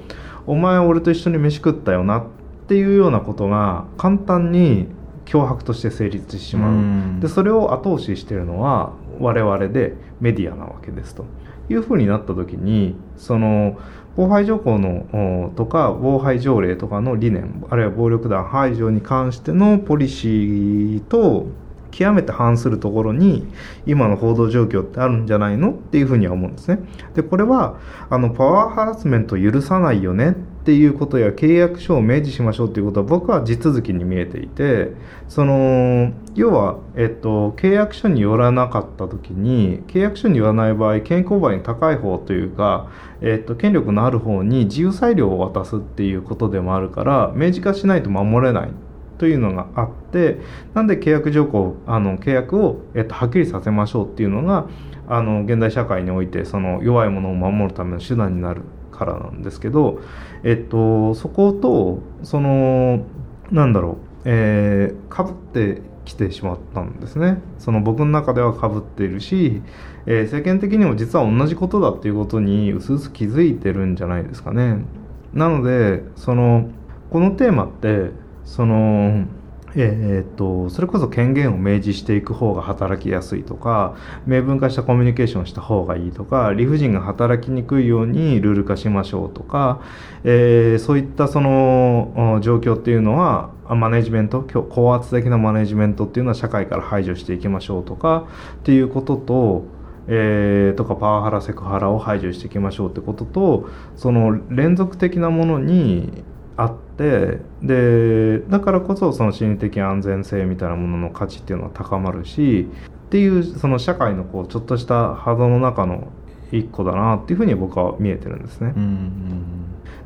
[0.46, 2.41] お前は俺と一緒に飯食ったよなって
[2.74, 4.88] いうようなことが簡単に
[5.24, 7.20] 脅迫として成立してしまう、うん。
[7.20, 11.24] でそれを後押ししているのは我々でメディアなわけですと。
[11.68, 13.78] いうふうになった時にその
[14.16, 21.46] 防犯条項のおとか防犯条例とかの理念あるいは暴力団排除に関してのポリシーと
[21.90, 23.46] 極めて反するところに
[23.86, 26.80] 今の報道状況ってあるんじゃないのっていうふうには思うんですね。
[27.14, 27.78] でこれは
[28.10, 34.92] あのパワーハラスメントを許さないよねっていうことや契約書を明示しましょうっていうことは僕は地続きに見えていて
[35.28, 48.70] その要は、えっと、契約書によらなかった時に契約書によらない場合健康売に高い方というか、えっと、権力のある方に自由裁量を渡すっていうことでもあるから明示化しないと守れない
[49.18, 50.38] というのがあって
[50.74, 54.68] なんで契約条項あの契約を、えっと、はっきりさせましょうっていうのが
[55.08, 58.62] あの現代社会においてその弱いものを守るための手段になる。
[59.04, 60.00] からなんですけど、
[60.44, 63.04] えっと、そことその
[63.50, 67.38] なんだろう、えー、かぶってきてしまったんですね。
[67.58, 69.62] その僕の中ではかぶっているし、
[70.06, 74.84] えー、世間的にも実は同じことだっていうことにうすうす気づいてるんじゃないですかね。
[75.32, 76.68] なのでその
[77.10, 78.10] このテーマって
[78.44, 79.26] その
[79.74, 89.82] えー、っとそれこそ権限を明示していく方が働きやすいとか明文化したコミュニケーションした方がいいとか理不尽が働きにくいようにルール化しましょうとか、
[90.24, 106.24] えー、そういったその状況っていうのはマネジメント高圧的なマネジメントっていうのは社会から排除していきましょうとかっていうこととえー、とかパワハラセクハラを排除していきましょうってこととその連続的なものに
[106.56, 112.68] あってでだからこそその心理的安全性みたいなものの価値っていうのは高まるし
[113.06, 116.08] っていうその社会のこうちょっとした波動の中の
[116.50, 118.72] 一個だなっていうふうに僕は見えてるんですね。
[118.76, 119.42] うんうん、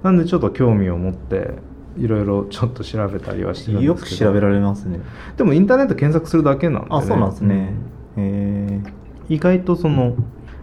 [0.03, 1.55] なんでちょっと興味を持って
[1.99, 5.01] いろいろちょっと調べたりはしてるんですよく調べられますね。
[5.37, 7.75] でもインターネット検索するだけなんで、ね、あそうなんですね、
[8.17, 8.85] うん、
[9.29, 10.15] 意外とその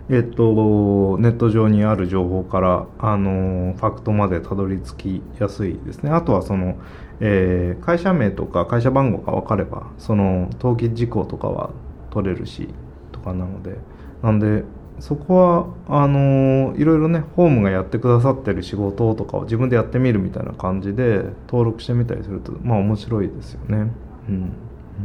[0.10, 6.12] えっと、ネット上にある情報からあのファクトまでたどり着きやすいですね。
[6.12, 6.76] あとはその、
[7.22, 11.70] えー、会社名とか会社番号が分かればその登記事項とかは
[12.10, 12.68] 取れるし
[13.14, 13.78] とかなので
[14.22, 14.64] なんで
[15.00, 23.92] そこはあのいろいろねホームがやってくださってる仕事とかを自分でやってみるみたいな感じで登録してみたりするとまあ面白いですよね。
[24.30, 24.54] うん、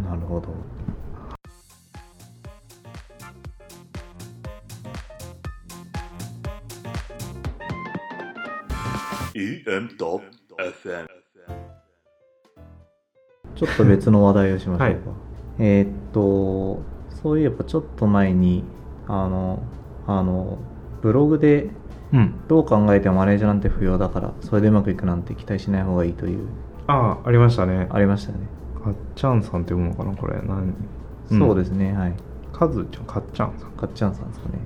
[0.04, 0.48] なるほど
[9.38, 11.06] EM.FM
[13.54, 15.18] ちょっと別の話題をしましょうか、はい、
[15.60, 16.82] えー、っと
[17.22, 18.64] そういえばちょっと前に
[19.06, 19.62] あの
[20.08, 20.58] あの
[21.02, 21.70] ブログで
[22.48, 26.48] どう考えてもマネージャーなんて不要だからそれでうまくいくなんて期待しない方がいいという。
[26.88, 27.86] ああありましたね。
[27.90, 28.38] ありましたね。
[28.82, 30.40] かっちゃんさんって読むのかなこれ。
[30.42, 30.74] 何、
[31.30, 32.14] うん、そうですねはい。
[32.52, 33.70] かずちゃんかっちゃんさん。
[33.72, 34.58] かっちゃんさんですかね。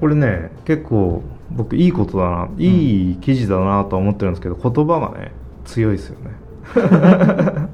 [0.00, 5.32] これね結構僕いいことだないい記事だなとは思ってるんですけど言葉がね
[5.64, 6.30] 強いですよね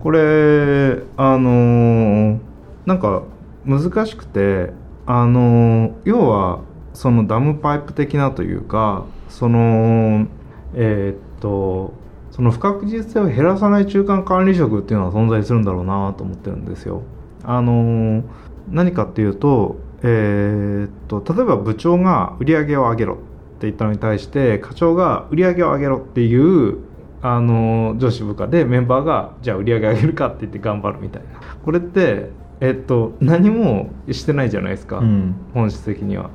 [0.00, 2.38] これあのー、
[2.86, 3.22] なんか
[3.64, 4.72] 難しくて
[5.06, 6.60] あのー、要は
[6.92, 10.26] そのダムパイプ的なというかその
[10.74, 11.94] えー、っと
[12.30, 17.02] その不確実性を減らさない中間管理職っていうのは存在するんだろうなと思ってるんですよ。
[17.44, 18.22] あのー、
[18.68, 23.22] 何かっていうとえー、っと例えば部長が売り上げを上げろって
[23.62, 26.78] 言ったのに対して課長が売り上げを上げろっていう
[27.22, 32.28] あの上司部下でメンバーがじゃあ売り上げ上げるかって言って頑張るみたいなこれって
[32.60, 36.28] えっと何もしてないじゃないですか、うん、本質的には。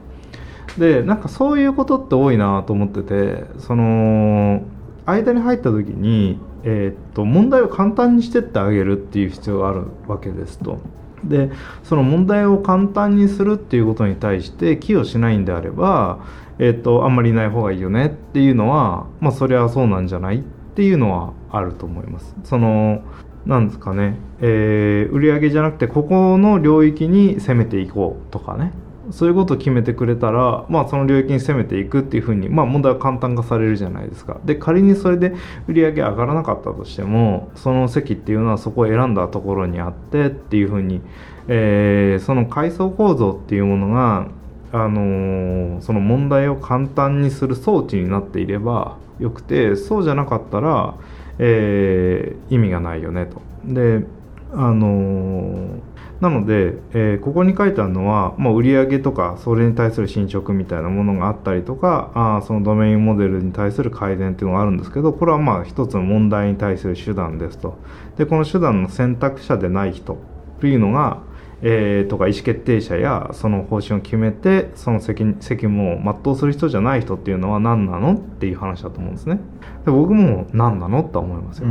[0.79, 4.63] でなんかそういうことって多いなと思っててその
[5.05, 10.79] 間に入った時に、えー、っと問題を簡単にしてってあげるっていう必要があるわけですと。
[11.23, 11.51] で
[11.84, 16.25] その問題を簡単にするっていうことに対して寄与しないんであれば、
[16.60, 20.39] えーと、あんまりいない方がいいよねっていうのはまあそれはそうなんじゃないっ
[20.75, 22.36] ていうのはあると思います。
[22.43, 23.01] その
[23.45, 28.73] なんですかね、えー、売上じゃなくてここの領域に攻めていこうとかね
[29.12, 35.34] そういうことを決めてくれたら、まあ、その領域に攻めていくっていうふうに、まあ、問題は簡単化されるじゃないですかで仮にそれで
[35.67, 41.02] 売り上げ上がらなかったとしてもその席っていうのはそこを選んだところにあってっていうふうに、
[41.48, 44.28] えー、その階層構造っていうものが、
[44.72, 50.95] あのー、その問題を簡単にする装置になっていればよくてそうじゃなかったら、
[51.39, 53.41] えー、意味がないよねと。
[53.65, 54.04] で
[54.51, 55.79] あの
[56.21, 67.77] なので、えー、ここに書いてあるのは、まあ、売上とかそれに対する進捗みたいなものがあったりとかあそのドメインモデルに対する改善っていうのがあるんですけどこれはまあ一つの問題に対する手段ですと。
[68.17, 70.17] でこの手段の選択者でない人
[70.60, 71.21] というのが、
[71.62, 79.39] えー、とか意思決定者やその方針を決めてその責責務を全うする人じゃない人っていうのは何なのっていう話だと思うんですね
[79.85, 81.67] で僕も何なのとは思いますよ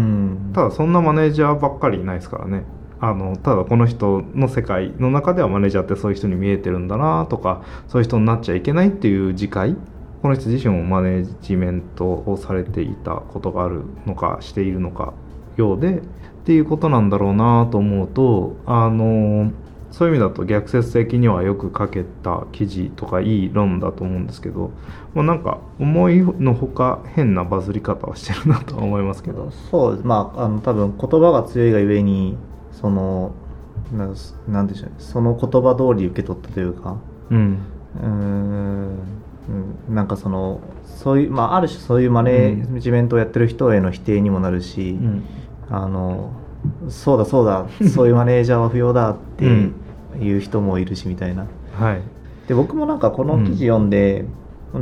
[0.53, 2.65] ただそんなマネージャーばっかりいないですからね
[3.01, 9.77] あのただこの人の世界の中ではマネージャーってそういう人に見えてるんだなとかそういう人になっちゃいけないっていう自戒
[10.21, 15.15] この人自身もマネジメントをされていたことがあるのかしているのか
[15.57, 16.03] ようでっ
[16.45, 19.53] ていうことなんだろうなと思うとあの
[19.91, 24.71] そういう意味だと逆説的にはよく書けた記事とかいい論だと思うんですけど、
[25.15, 29.51] まあ、なんか思いのほか変なバズり方をしてるなとは思いますけど。
[29.71, 32.37] そうまああの多分言葉が強いがゆえに
[32.73, 33.33] その
[33.93, 34.09] な
[34.49, 34.95] なんでしょうね。
[34.99, 36.99] その言葉通り受け取ったというか。
[37.31, 37.59] うん。
[38.01, 38.99] うーん。
[39.89, 39.95] うん。
[39.95, 45.25] なんかそのそういうまあある種そういうマネージメントをやってる人への否定にもなるし、うん。
[45.71, 46.33] あの
[46.89, 49.45] そうだそうだ そういうマネージャーは不要だって
[50.21, 51.47] いう人もいるしみたいな。
[51.79, 52.01] はい。
[52.49, 53.91] で僕もなんかこの記事読ん。
[53.91, 54.25] で、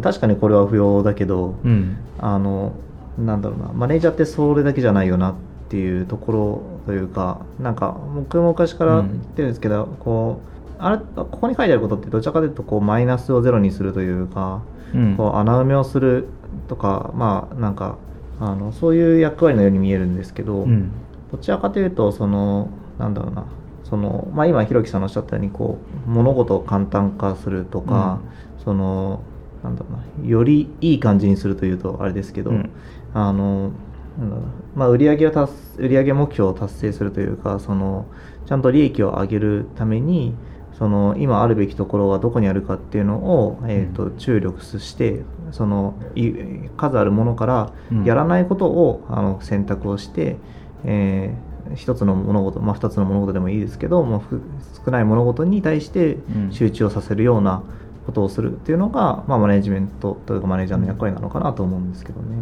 [0.03, 1.97] 確かにこれは不要だけど、うん。
[2.19, 2.73] あの
[3.19, 5.35] なんだろうなマネージャーってそれだけじゃないよなっ
[5.69, 10.41] ていうところというかなんか僕も昔から言ってるんですけど、こ
[10.79, 14.61] うあれここに書いてあることってどちらかというとこうマイナスをゼロにするというか、
[14.95, 15.17] うん。
[15.17, 16.29] こう穴埋めをする
[16.69, 17.97] とかまあなんか
[18.41, 20.91] あのそういう役割のように見えるんですけど、うん
[21.31, 23.47] どちらかというとそのなんだろうな。
[23.85, 28.21] その、まあ、今ひろきさんのおっしゃったようにこう物事を簡単化するとか、
[28.65, 29.21] その
[29.63, 32.71] なんだろうなよりいい感じにするというとあれですけど、うん。
[33.15, 33.71] あの
[34.19, 38.07] なんだろうなまあ、売上を達売上目標を達成するというかその
[38.47, 40.35] ちゃんと利益を上げるために
[40.79, 45.23] その今あるべきところはどこにあるかっていうのを、えー、と注力して
[45.53, 46.33] そのい
[46.77, 48.05] 数あるものからうん。
[48.05, 50.37] やらないことを、あの選択をして、
[50.85, 54.41] えー一つの物事、まあ、二つの物事でもいいですけど、まあ、ふ
[54.85, 56.53] 少ない物事に対してうん。
[56.53, 57.65] 集中をさせるような
[58.07, 62.37] ことをするっていうのが、まあ、マネジメントというかマネージャーの役割なのかなと思うんですけどね。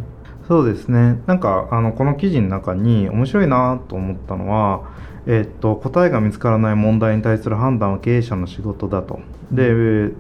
[0.47, 1.23] そうですね。
[1.27, 4.83] なんかあのこの記事の中に面白いなと思ったのは、
[5.27, 9.21] えっと答えが見つからない問題に対する判断は経営者の仕事だと。
[9.51, 9.71] で、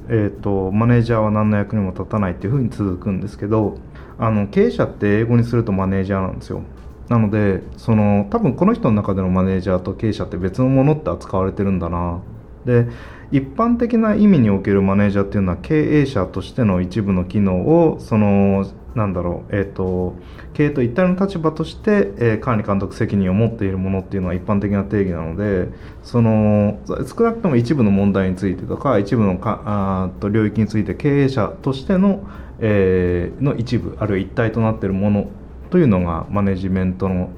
[0.09, 3.77] えっとマネージャーは何の役にも立たないっていうふうに続くんですけど
[4.19, 6.62] あの経営者って英語にするとマネージャーなんですよ
[7.09, 12.21] なのでその多分この人の中でのマネージャーと経営者って別のものって扱われてるんだな。
[12.65, 12.89] で
[13.31, 20.15] 一般的な意味におけるマネージャーっていうのは経営者としての一部の機能をそのなんだろう、えー、と
[20.53, 25.69] 経営と一体の立場として、えー管理監督責任を持っているものっていうのは一般的な定義なので
[26.03, 32.23] その少なくとも一部の問題についてとか一部のかあと領域について経営者としての,、
[32.61, 35.29] えーの一部あるいは一体となっているもの
[35.75, 37.31] というのがマネジメントの、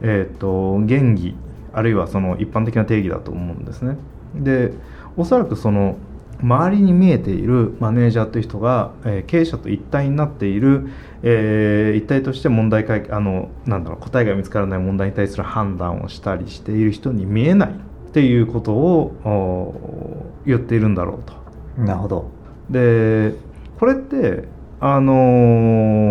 [0.00, 1.34] えー、と原義
[1.74, 3.98] あるいはその一般的な定義だと思うんですね。
[4.34, 4.72] で
[5.18, 5.98] おそらくその
[6.40, 10.88] 周りに見えているマネージャーという人が、えー経営者と一体になっている、
[11.22, 17.72] えー一体として問題解あのなんだろう答えが見つからない問題に対する判断をしたりしている人に見えないっ
[18.12, 21.34] ていうことをお言っているんだろうと。
[21.82, 22.30] なるほど。
[22.70, 23.34] で
[23.78, 24.44] これって
[24.80, 25.12] あの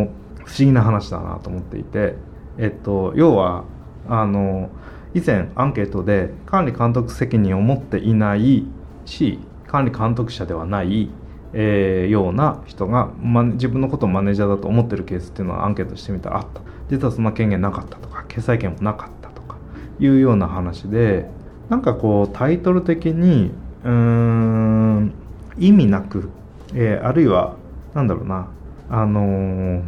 [0.05, 0.16] ー
[0.47, 2.15] 不思議な話だなと思っていて、
[2.57, 3.65] えっと、要は
[4.07, 4.69] あの
[5.13, 8.65] 以前アンケートで管理監督責任を持っていない
[9.05, 11.09] し管理監督者ではない、
[11.53, 16.61] えーような人が、ま、自分のことをマネージャーだと思ってるケースっていうのはアンケートしてみたらあった。
[16.89, 19.57] 実はそんな権限なかったとか決裁権もなかったとか
[19.99, 21.29] いうような話で
[21.67, 23.51] なんかこうタイトル的に
[23.83, 25.13] うーん
[25.57, 26.29] 意味なく、
[26.73, 27.55] えーあるいは
[27.93, 28.47] なんだろうな
[28.89, 29.81] あのー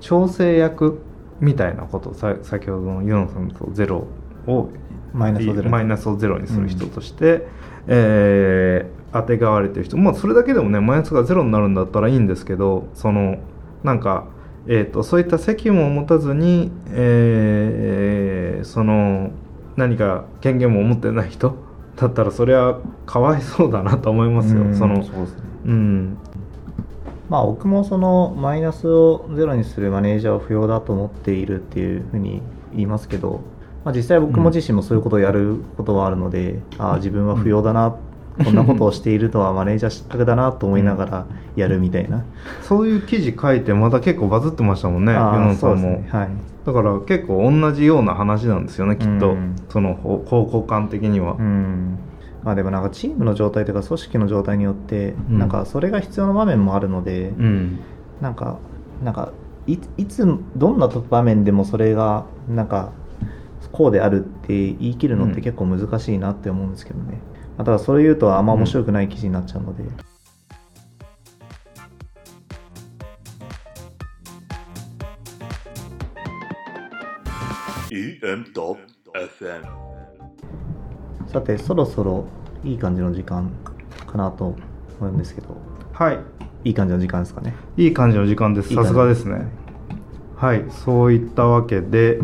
[0.00, 1.00] 調整役
[1.40, 4.06] みたいなことをさ先ほどのユノさんとゼロ
[4.46, 4.68] を
[5.12, 5.68] マイナスをゼロに。
[5.70, 7.46] マイナスをゼロにする人として、
[7.86, 13.38] えー当てがわれてる人もうそれだけでもねマイナスがゼロになるんだったらいいんですけどその
[13.82, 14.28] なんか、
[14.68, 19.30] えー、とそういった責務を持たずに、えーその
[19.76, 21.56] 何か権限も持ってない人
[21.96, 24.62] だったらそれはかわいそうだなと思いますよ。
[24.62, 24.76] うん。
[24.76, 25.42] そのそうですね。
[25.66, 26.18] うん
[27.30, 33.40] まあ僕もそのマイナスをゼロにするマネージャーは不要だと思っているっていうふうに言いますけど、
[33.84, 37.96] まあ、実際僕も自身もそういうことをやることはあるので、ああ自分は不要だな、
[38.44, 42.24] こんなことをしているとはマネージャー失格だなと思いながらやるみたいな、
[42.62, 46.30] そういう記事書いてまた結構バズってましたもんね、世のさんも、そうですねはい。
[46.66, 49.56] だから結構同じような話なんですよねきっと、うん。
[49.68, 51.98] その方方向感的には、うん
[52.42, 55.38] まあでもなんかチームの状態というか組織の状態によってうん。
[55.38, 57.80] なんかそれが必要な場面もあるので、うん。
[58.20, 58.58] なんか
[59.02, 59.32] なんか
[59.66, 60.26] いいつ
[60.56, 62.92] どんな場面でもそれがなんか
[63.72, 67.20] こうであるって言い切るのって結構難しいなって思うんですけどね、
[67.56, 69.84] まあただそれ言うとあんま面白くない記事になっちゃうので、
[78.54, 78.78] Top
[79.14, 79.90] FM
[81.32, 82.24] さてそろそろ
[82.64, 83.50] いい感じの時間
[84.06, 84.56] かなと
[85.00, 85.56] 思うんですけど。
[85.92, 86.18] はい。
[86.64, 87.54] いい感じの時間ですかね。
[87.76, 88.74] いい感じの時間です。
[88.74, 89.46] さすがですね。
[90.36, 90.64] はい。
[90.70, 92.18] そういったわけで、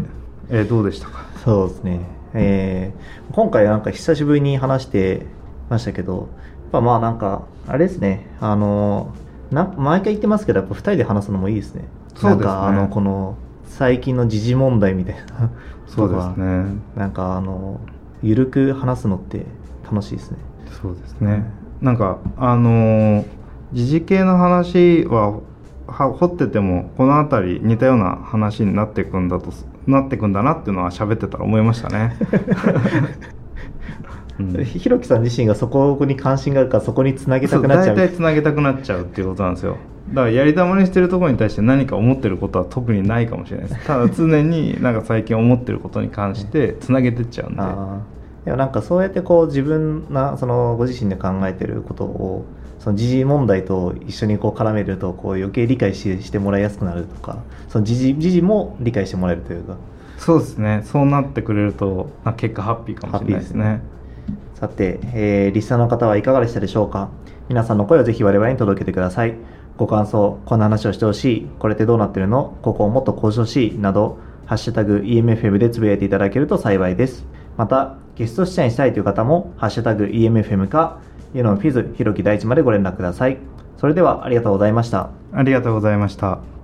[0.51, 1.25] えーどうでしたか？
[1.45, 2.01] そうですね。
[2.35, 5.27] えー今回なんか久しぶりに話して
[5.69, 6.27] ましたけどやっ
[6.73, 8.27] ぱまあなんかあれですね。
[8.41, 9.15] あの
[9.51, 11.85] な毎回言ってますけどやっぱ2人で話すのもいいですね。
[12.15, 12.53] そうですね。
[12.53, 15.51] あのこの最近の時事問題みたいな。
[15.87, 16.67] そうですね。
[16.97, 17.81] なんかあの
[18.23, 19.47] ゆるく話すのって
[19.85, 20.39] 楽しいですね。
[20.83, 21.45] そうですね。
[21.81, 23.37] なんかあのー
[23.73, 25.41] 時事系の話は
[25.87, 29.53] は掘っててもこの辺り似たような話になっていくんだと
[29.87, 33.46] なっていくんだなっていうのは喋ってたら思いましたね、う ん
[34.65, 37.97] ひひろきさん自身がそこに関心があるからそこにつなげたくなっちゃう。
[37.97, 39.79] 大体つなげたくなっちゃうっていうことなんですよ。
[40.11, 43.81] だからやり玉にしてるところに対して何か思ってることは特にないかもしれないです。
[43.87, 47.61] ただ常になんか最近思ってることに関してつなげてっちゃうんで。
[47.61, 48.45] あー。
[48.45, 52.45] でもなんかそうやってこう自分なそのご自身で考えてることを
[52.79, 59.77] その時事問題と一緒にこう絡めるとこう余計理解ししてもらいやすくなるとかその時事時事も理解してもらえるというか。
[60.19, 60.83] そうですね。
[60.85, 63.81] そうなってくれるとまあ結果ハッピーかもしれないですね
[64.59, 67.11] さて、えーリスナーの方はいかがでしたでしょうか？
[67.51, 69.35] 皆さんの声をぜひ我々に届けてください。
[69.77, 72.57] ご感想こんな話をしてほしいこれってどうなってるの？
[72.63, 77.27] ここをもっと向上しいなどハッシュタグ EMFM でつぶやいていただけると幸いです。
[77.59, 81.01] またゲスト出演したいという方もハッシュタグ EMFM か
[81.35, 83.37] ユノンフィズひろき大地までご連絡ください。
[83.77, 85.11] それではありがとうございました。
[85.35, 86.56] ありがとうございました。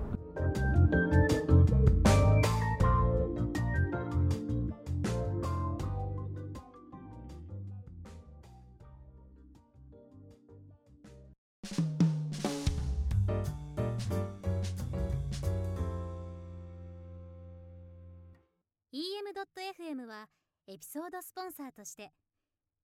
[20.72, 22.12] エピソードスポンサーとして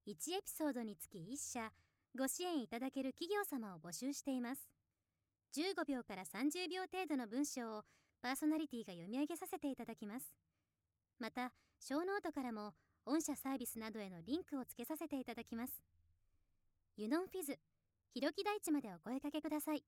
[0.06, 1.70] 1エピソードにつき1社
[2.18, 4.68] ご支援いただける企業様を募集しています。
[5.56, 7.82] 15秒から30秒程度の文章を
[8.20, 10.26] パーソナリティが読み上げさせていただきます。
[11.18, 12.74] また show note からも
[13.06, 15.72] 御社サービスなどへのリンクをつけさせていただきます。
[16.98, 17.58] ユノンフィズ
[18.12, 19.82] ひろき大地までお声かけください。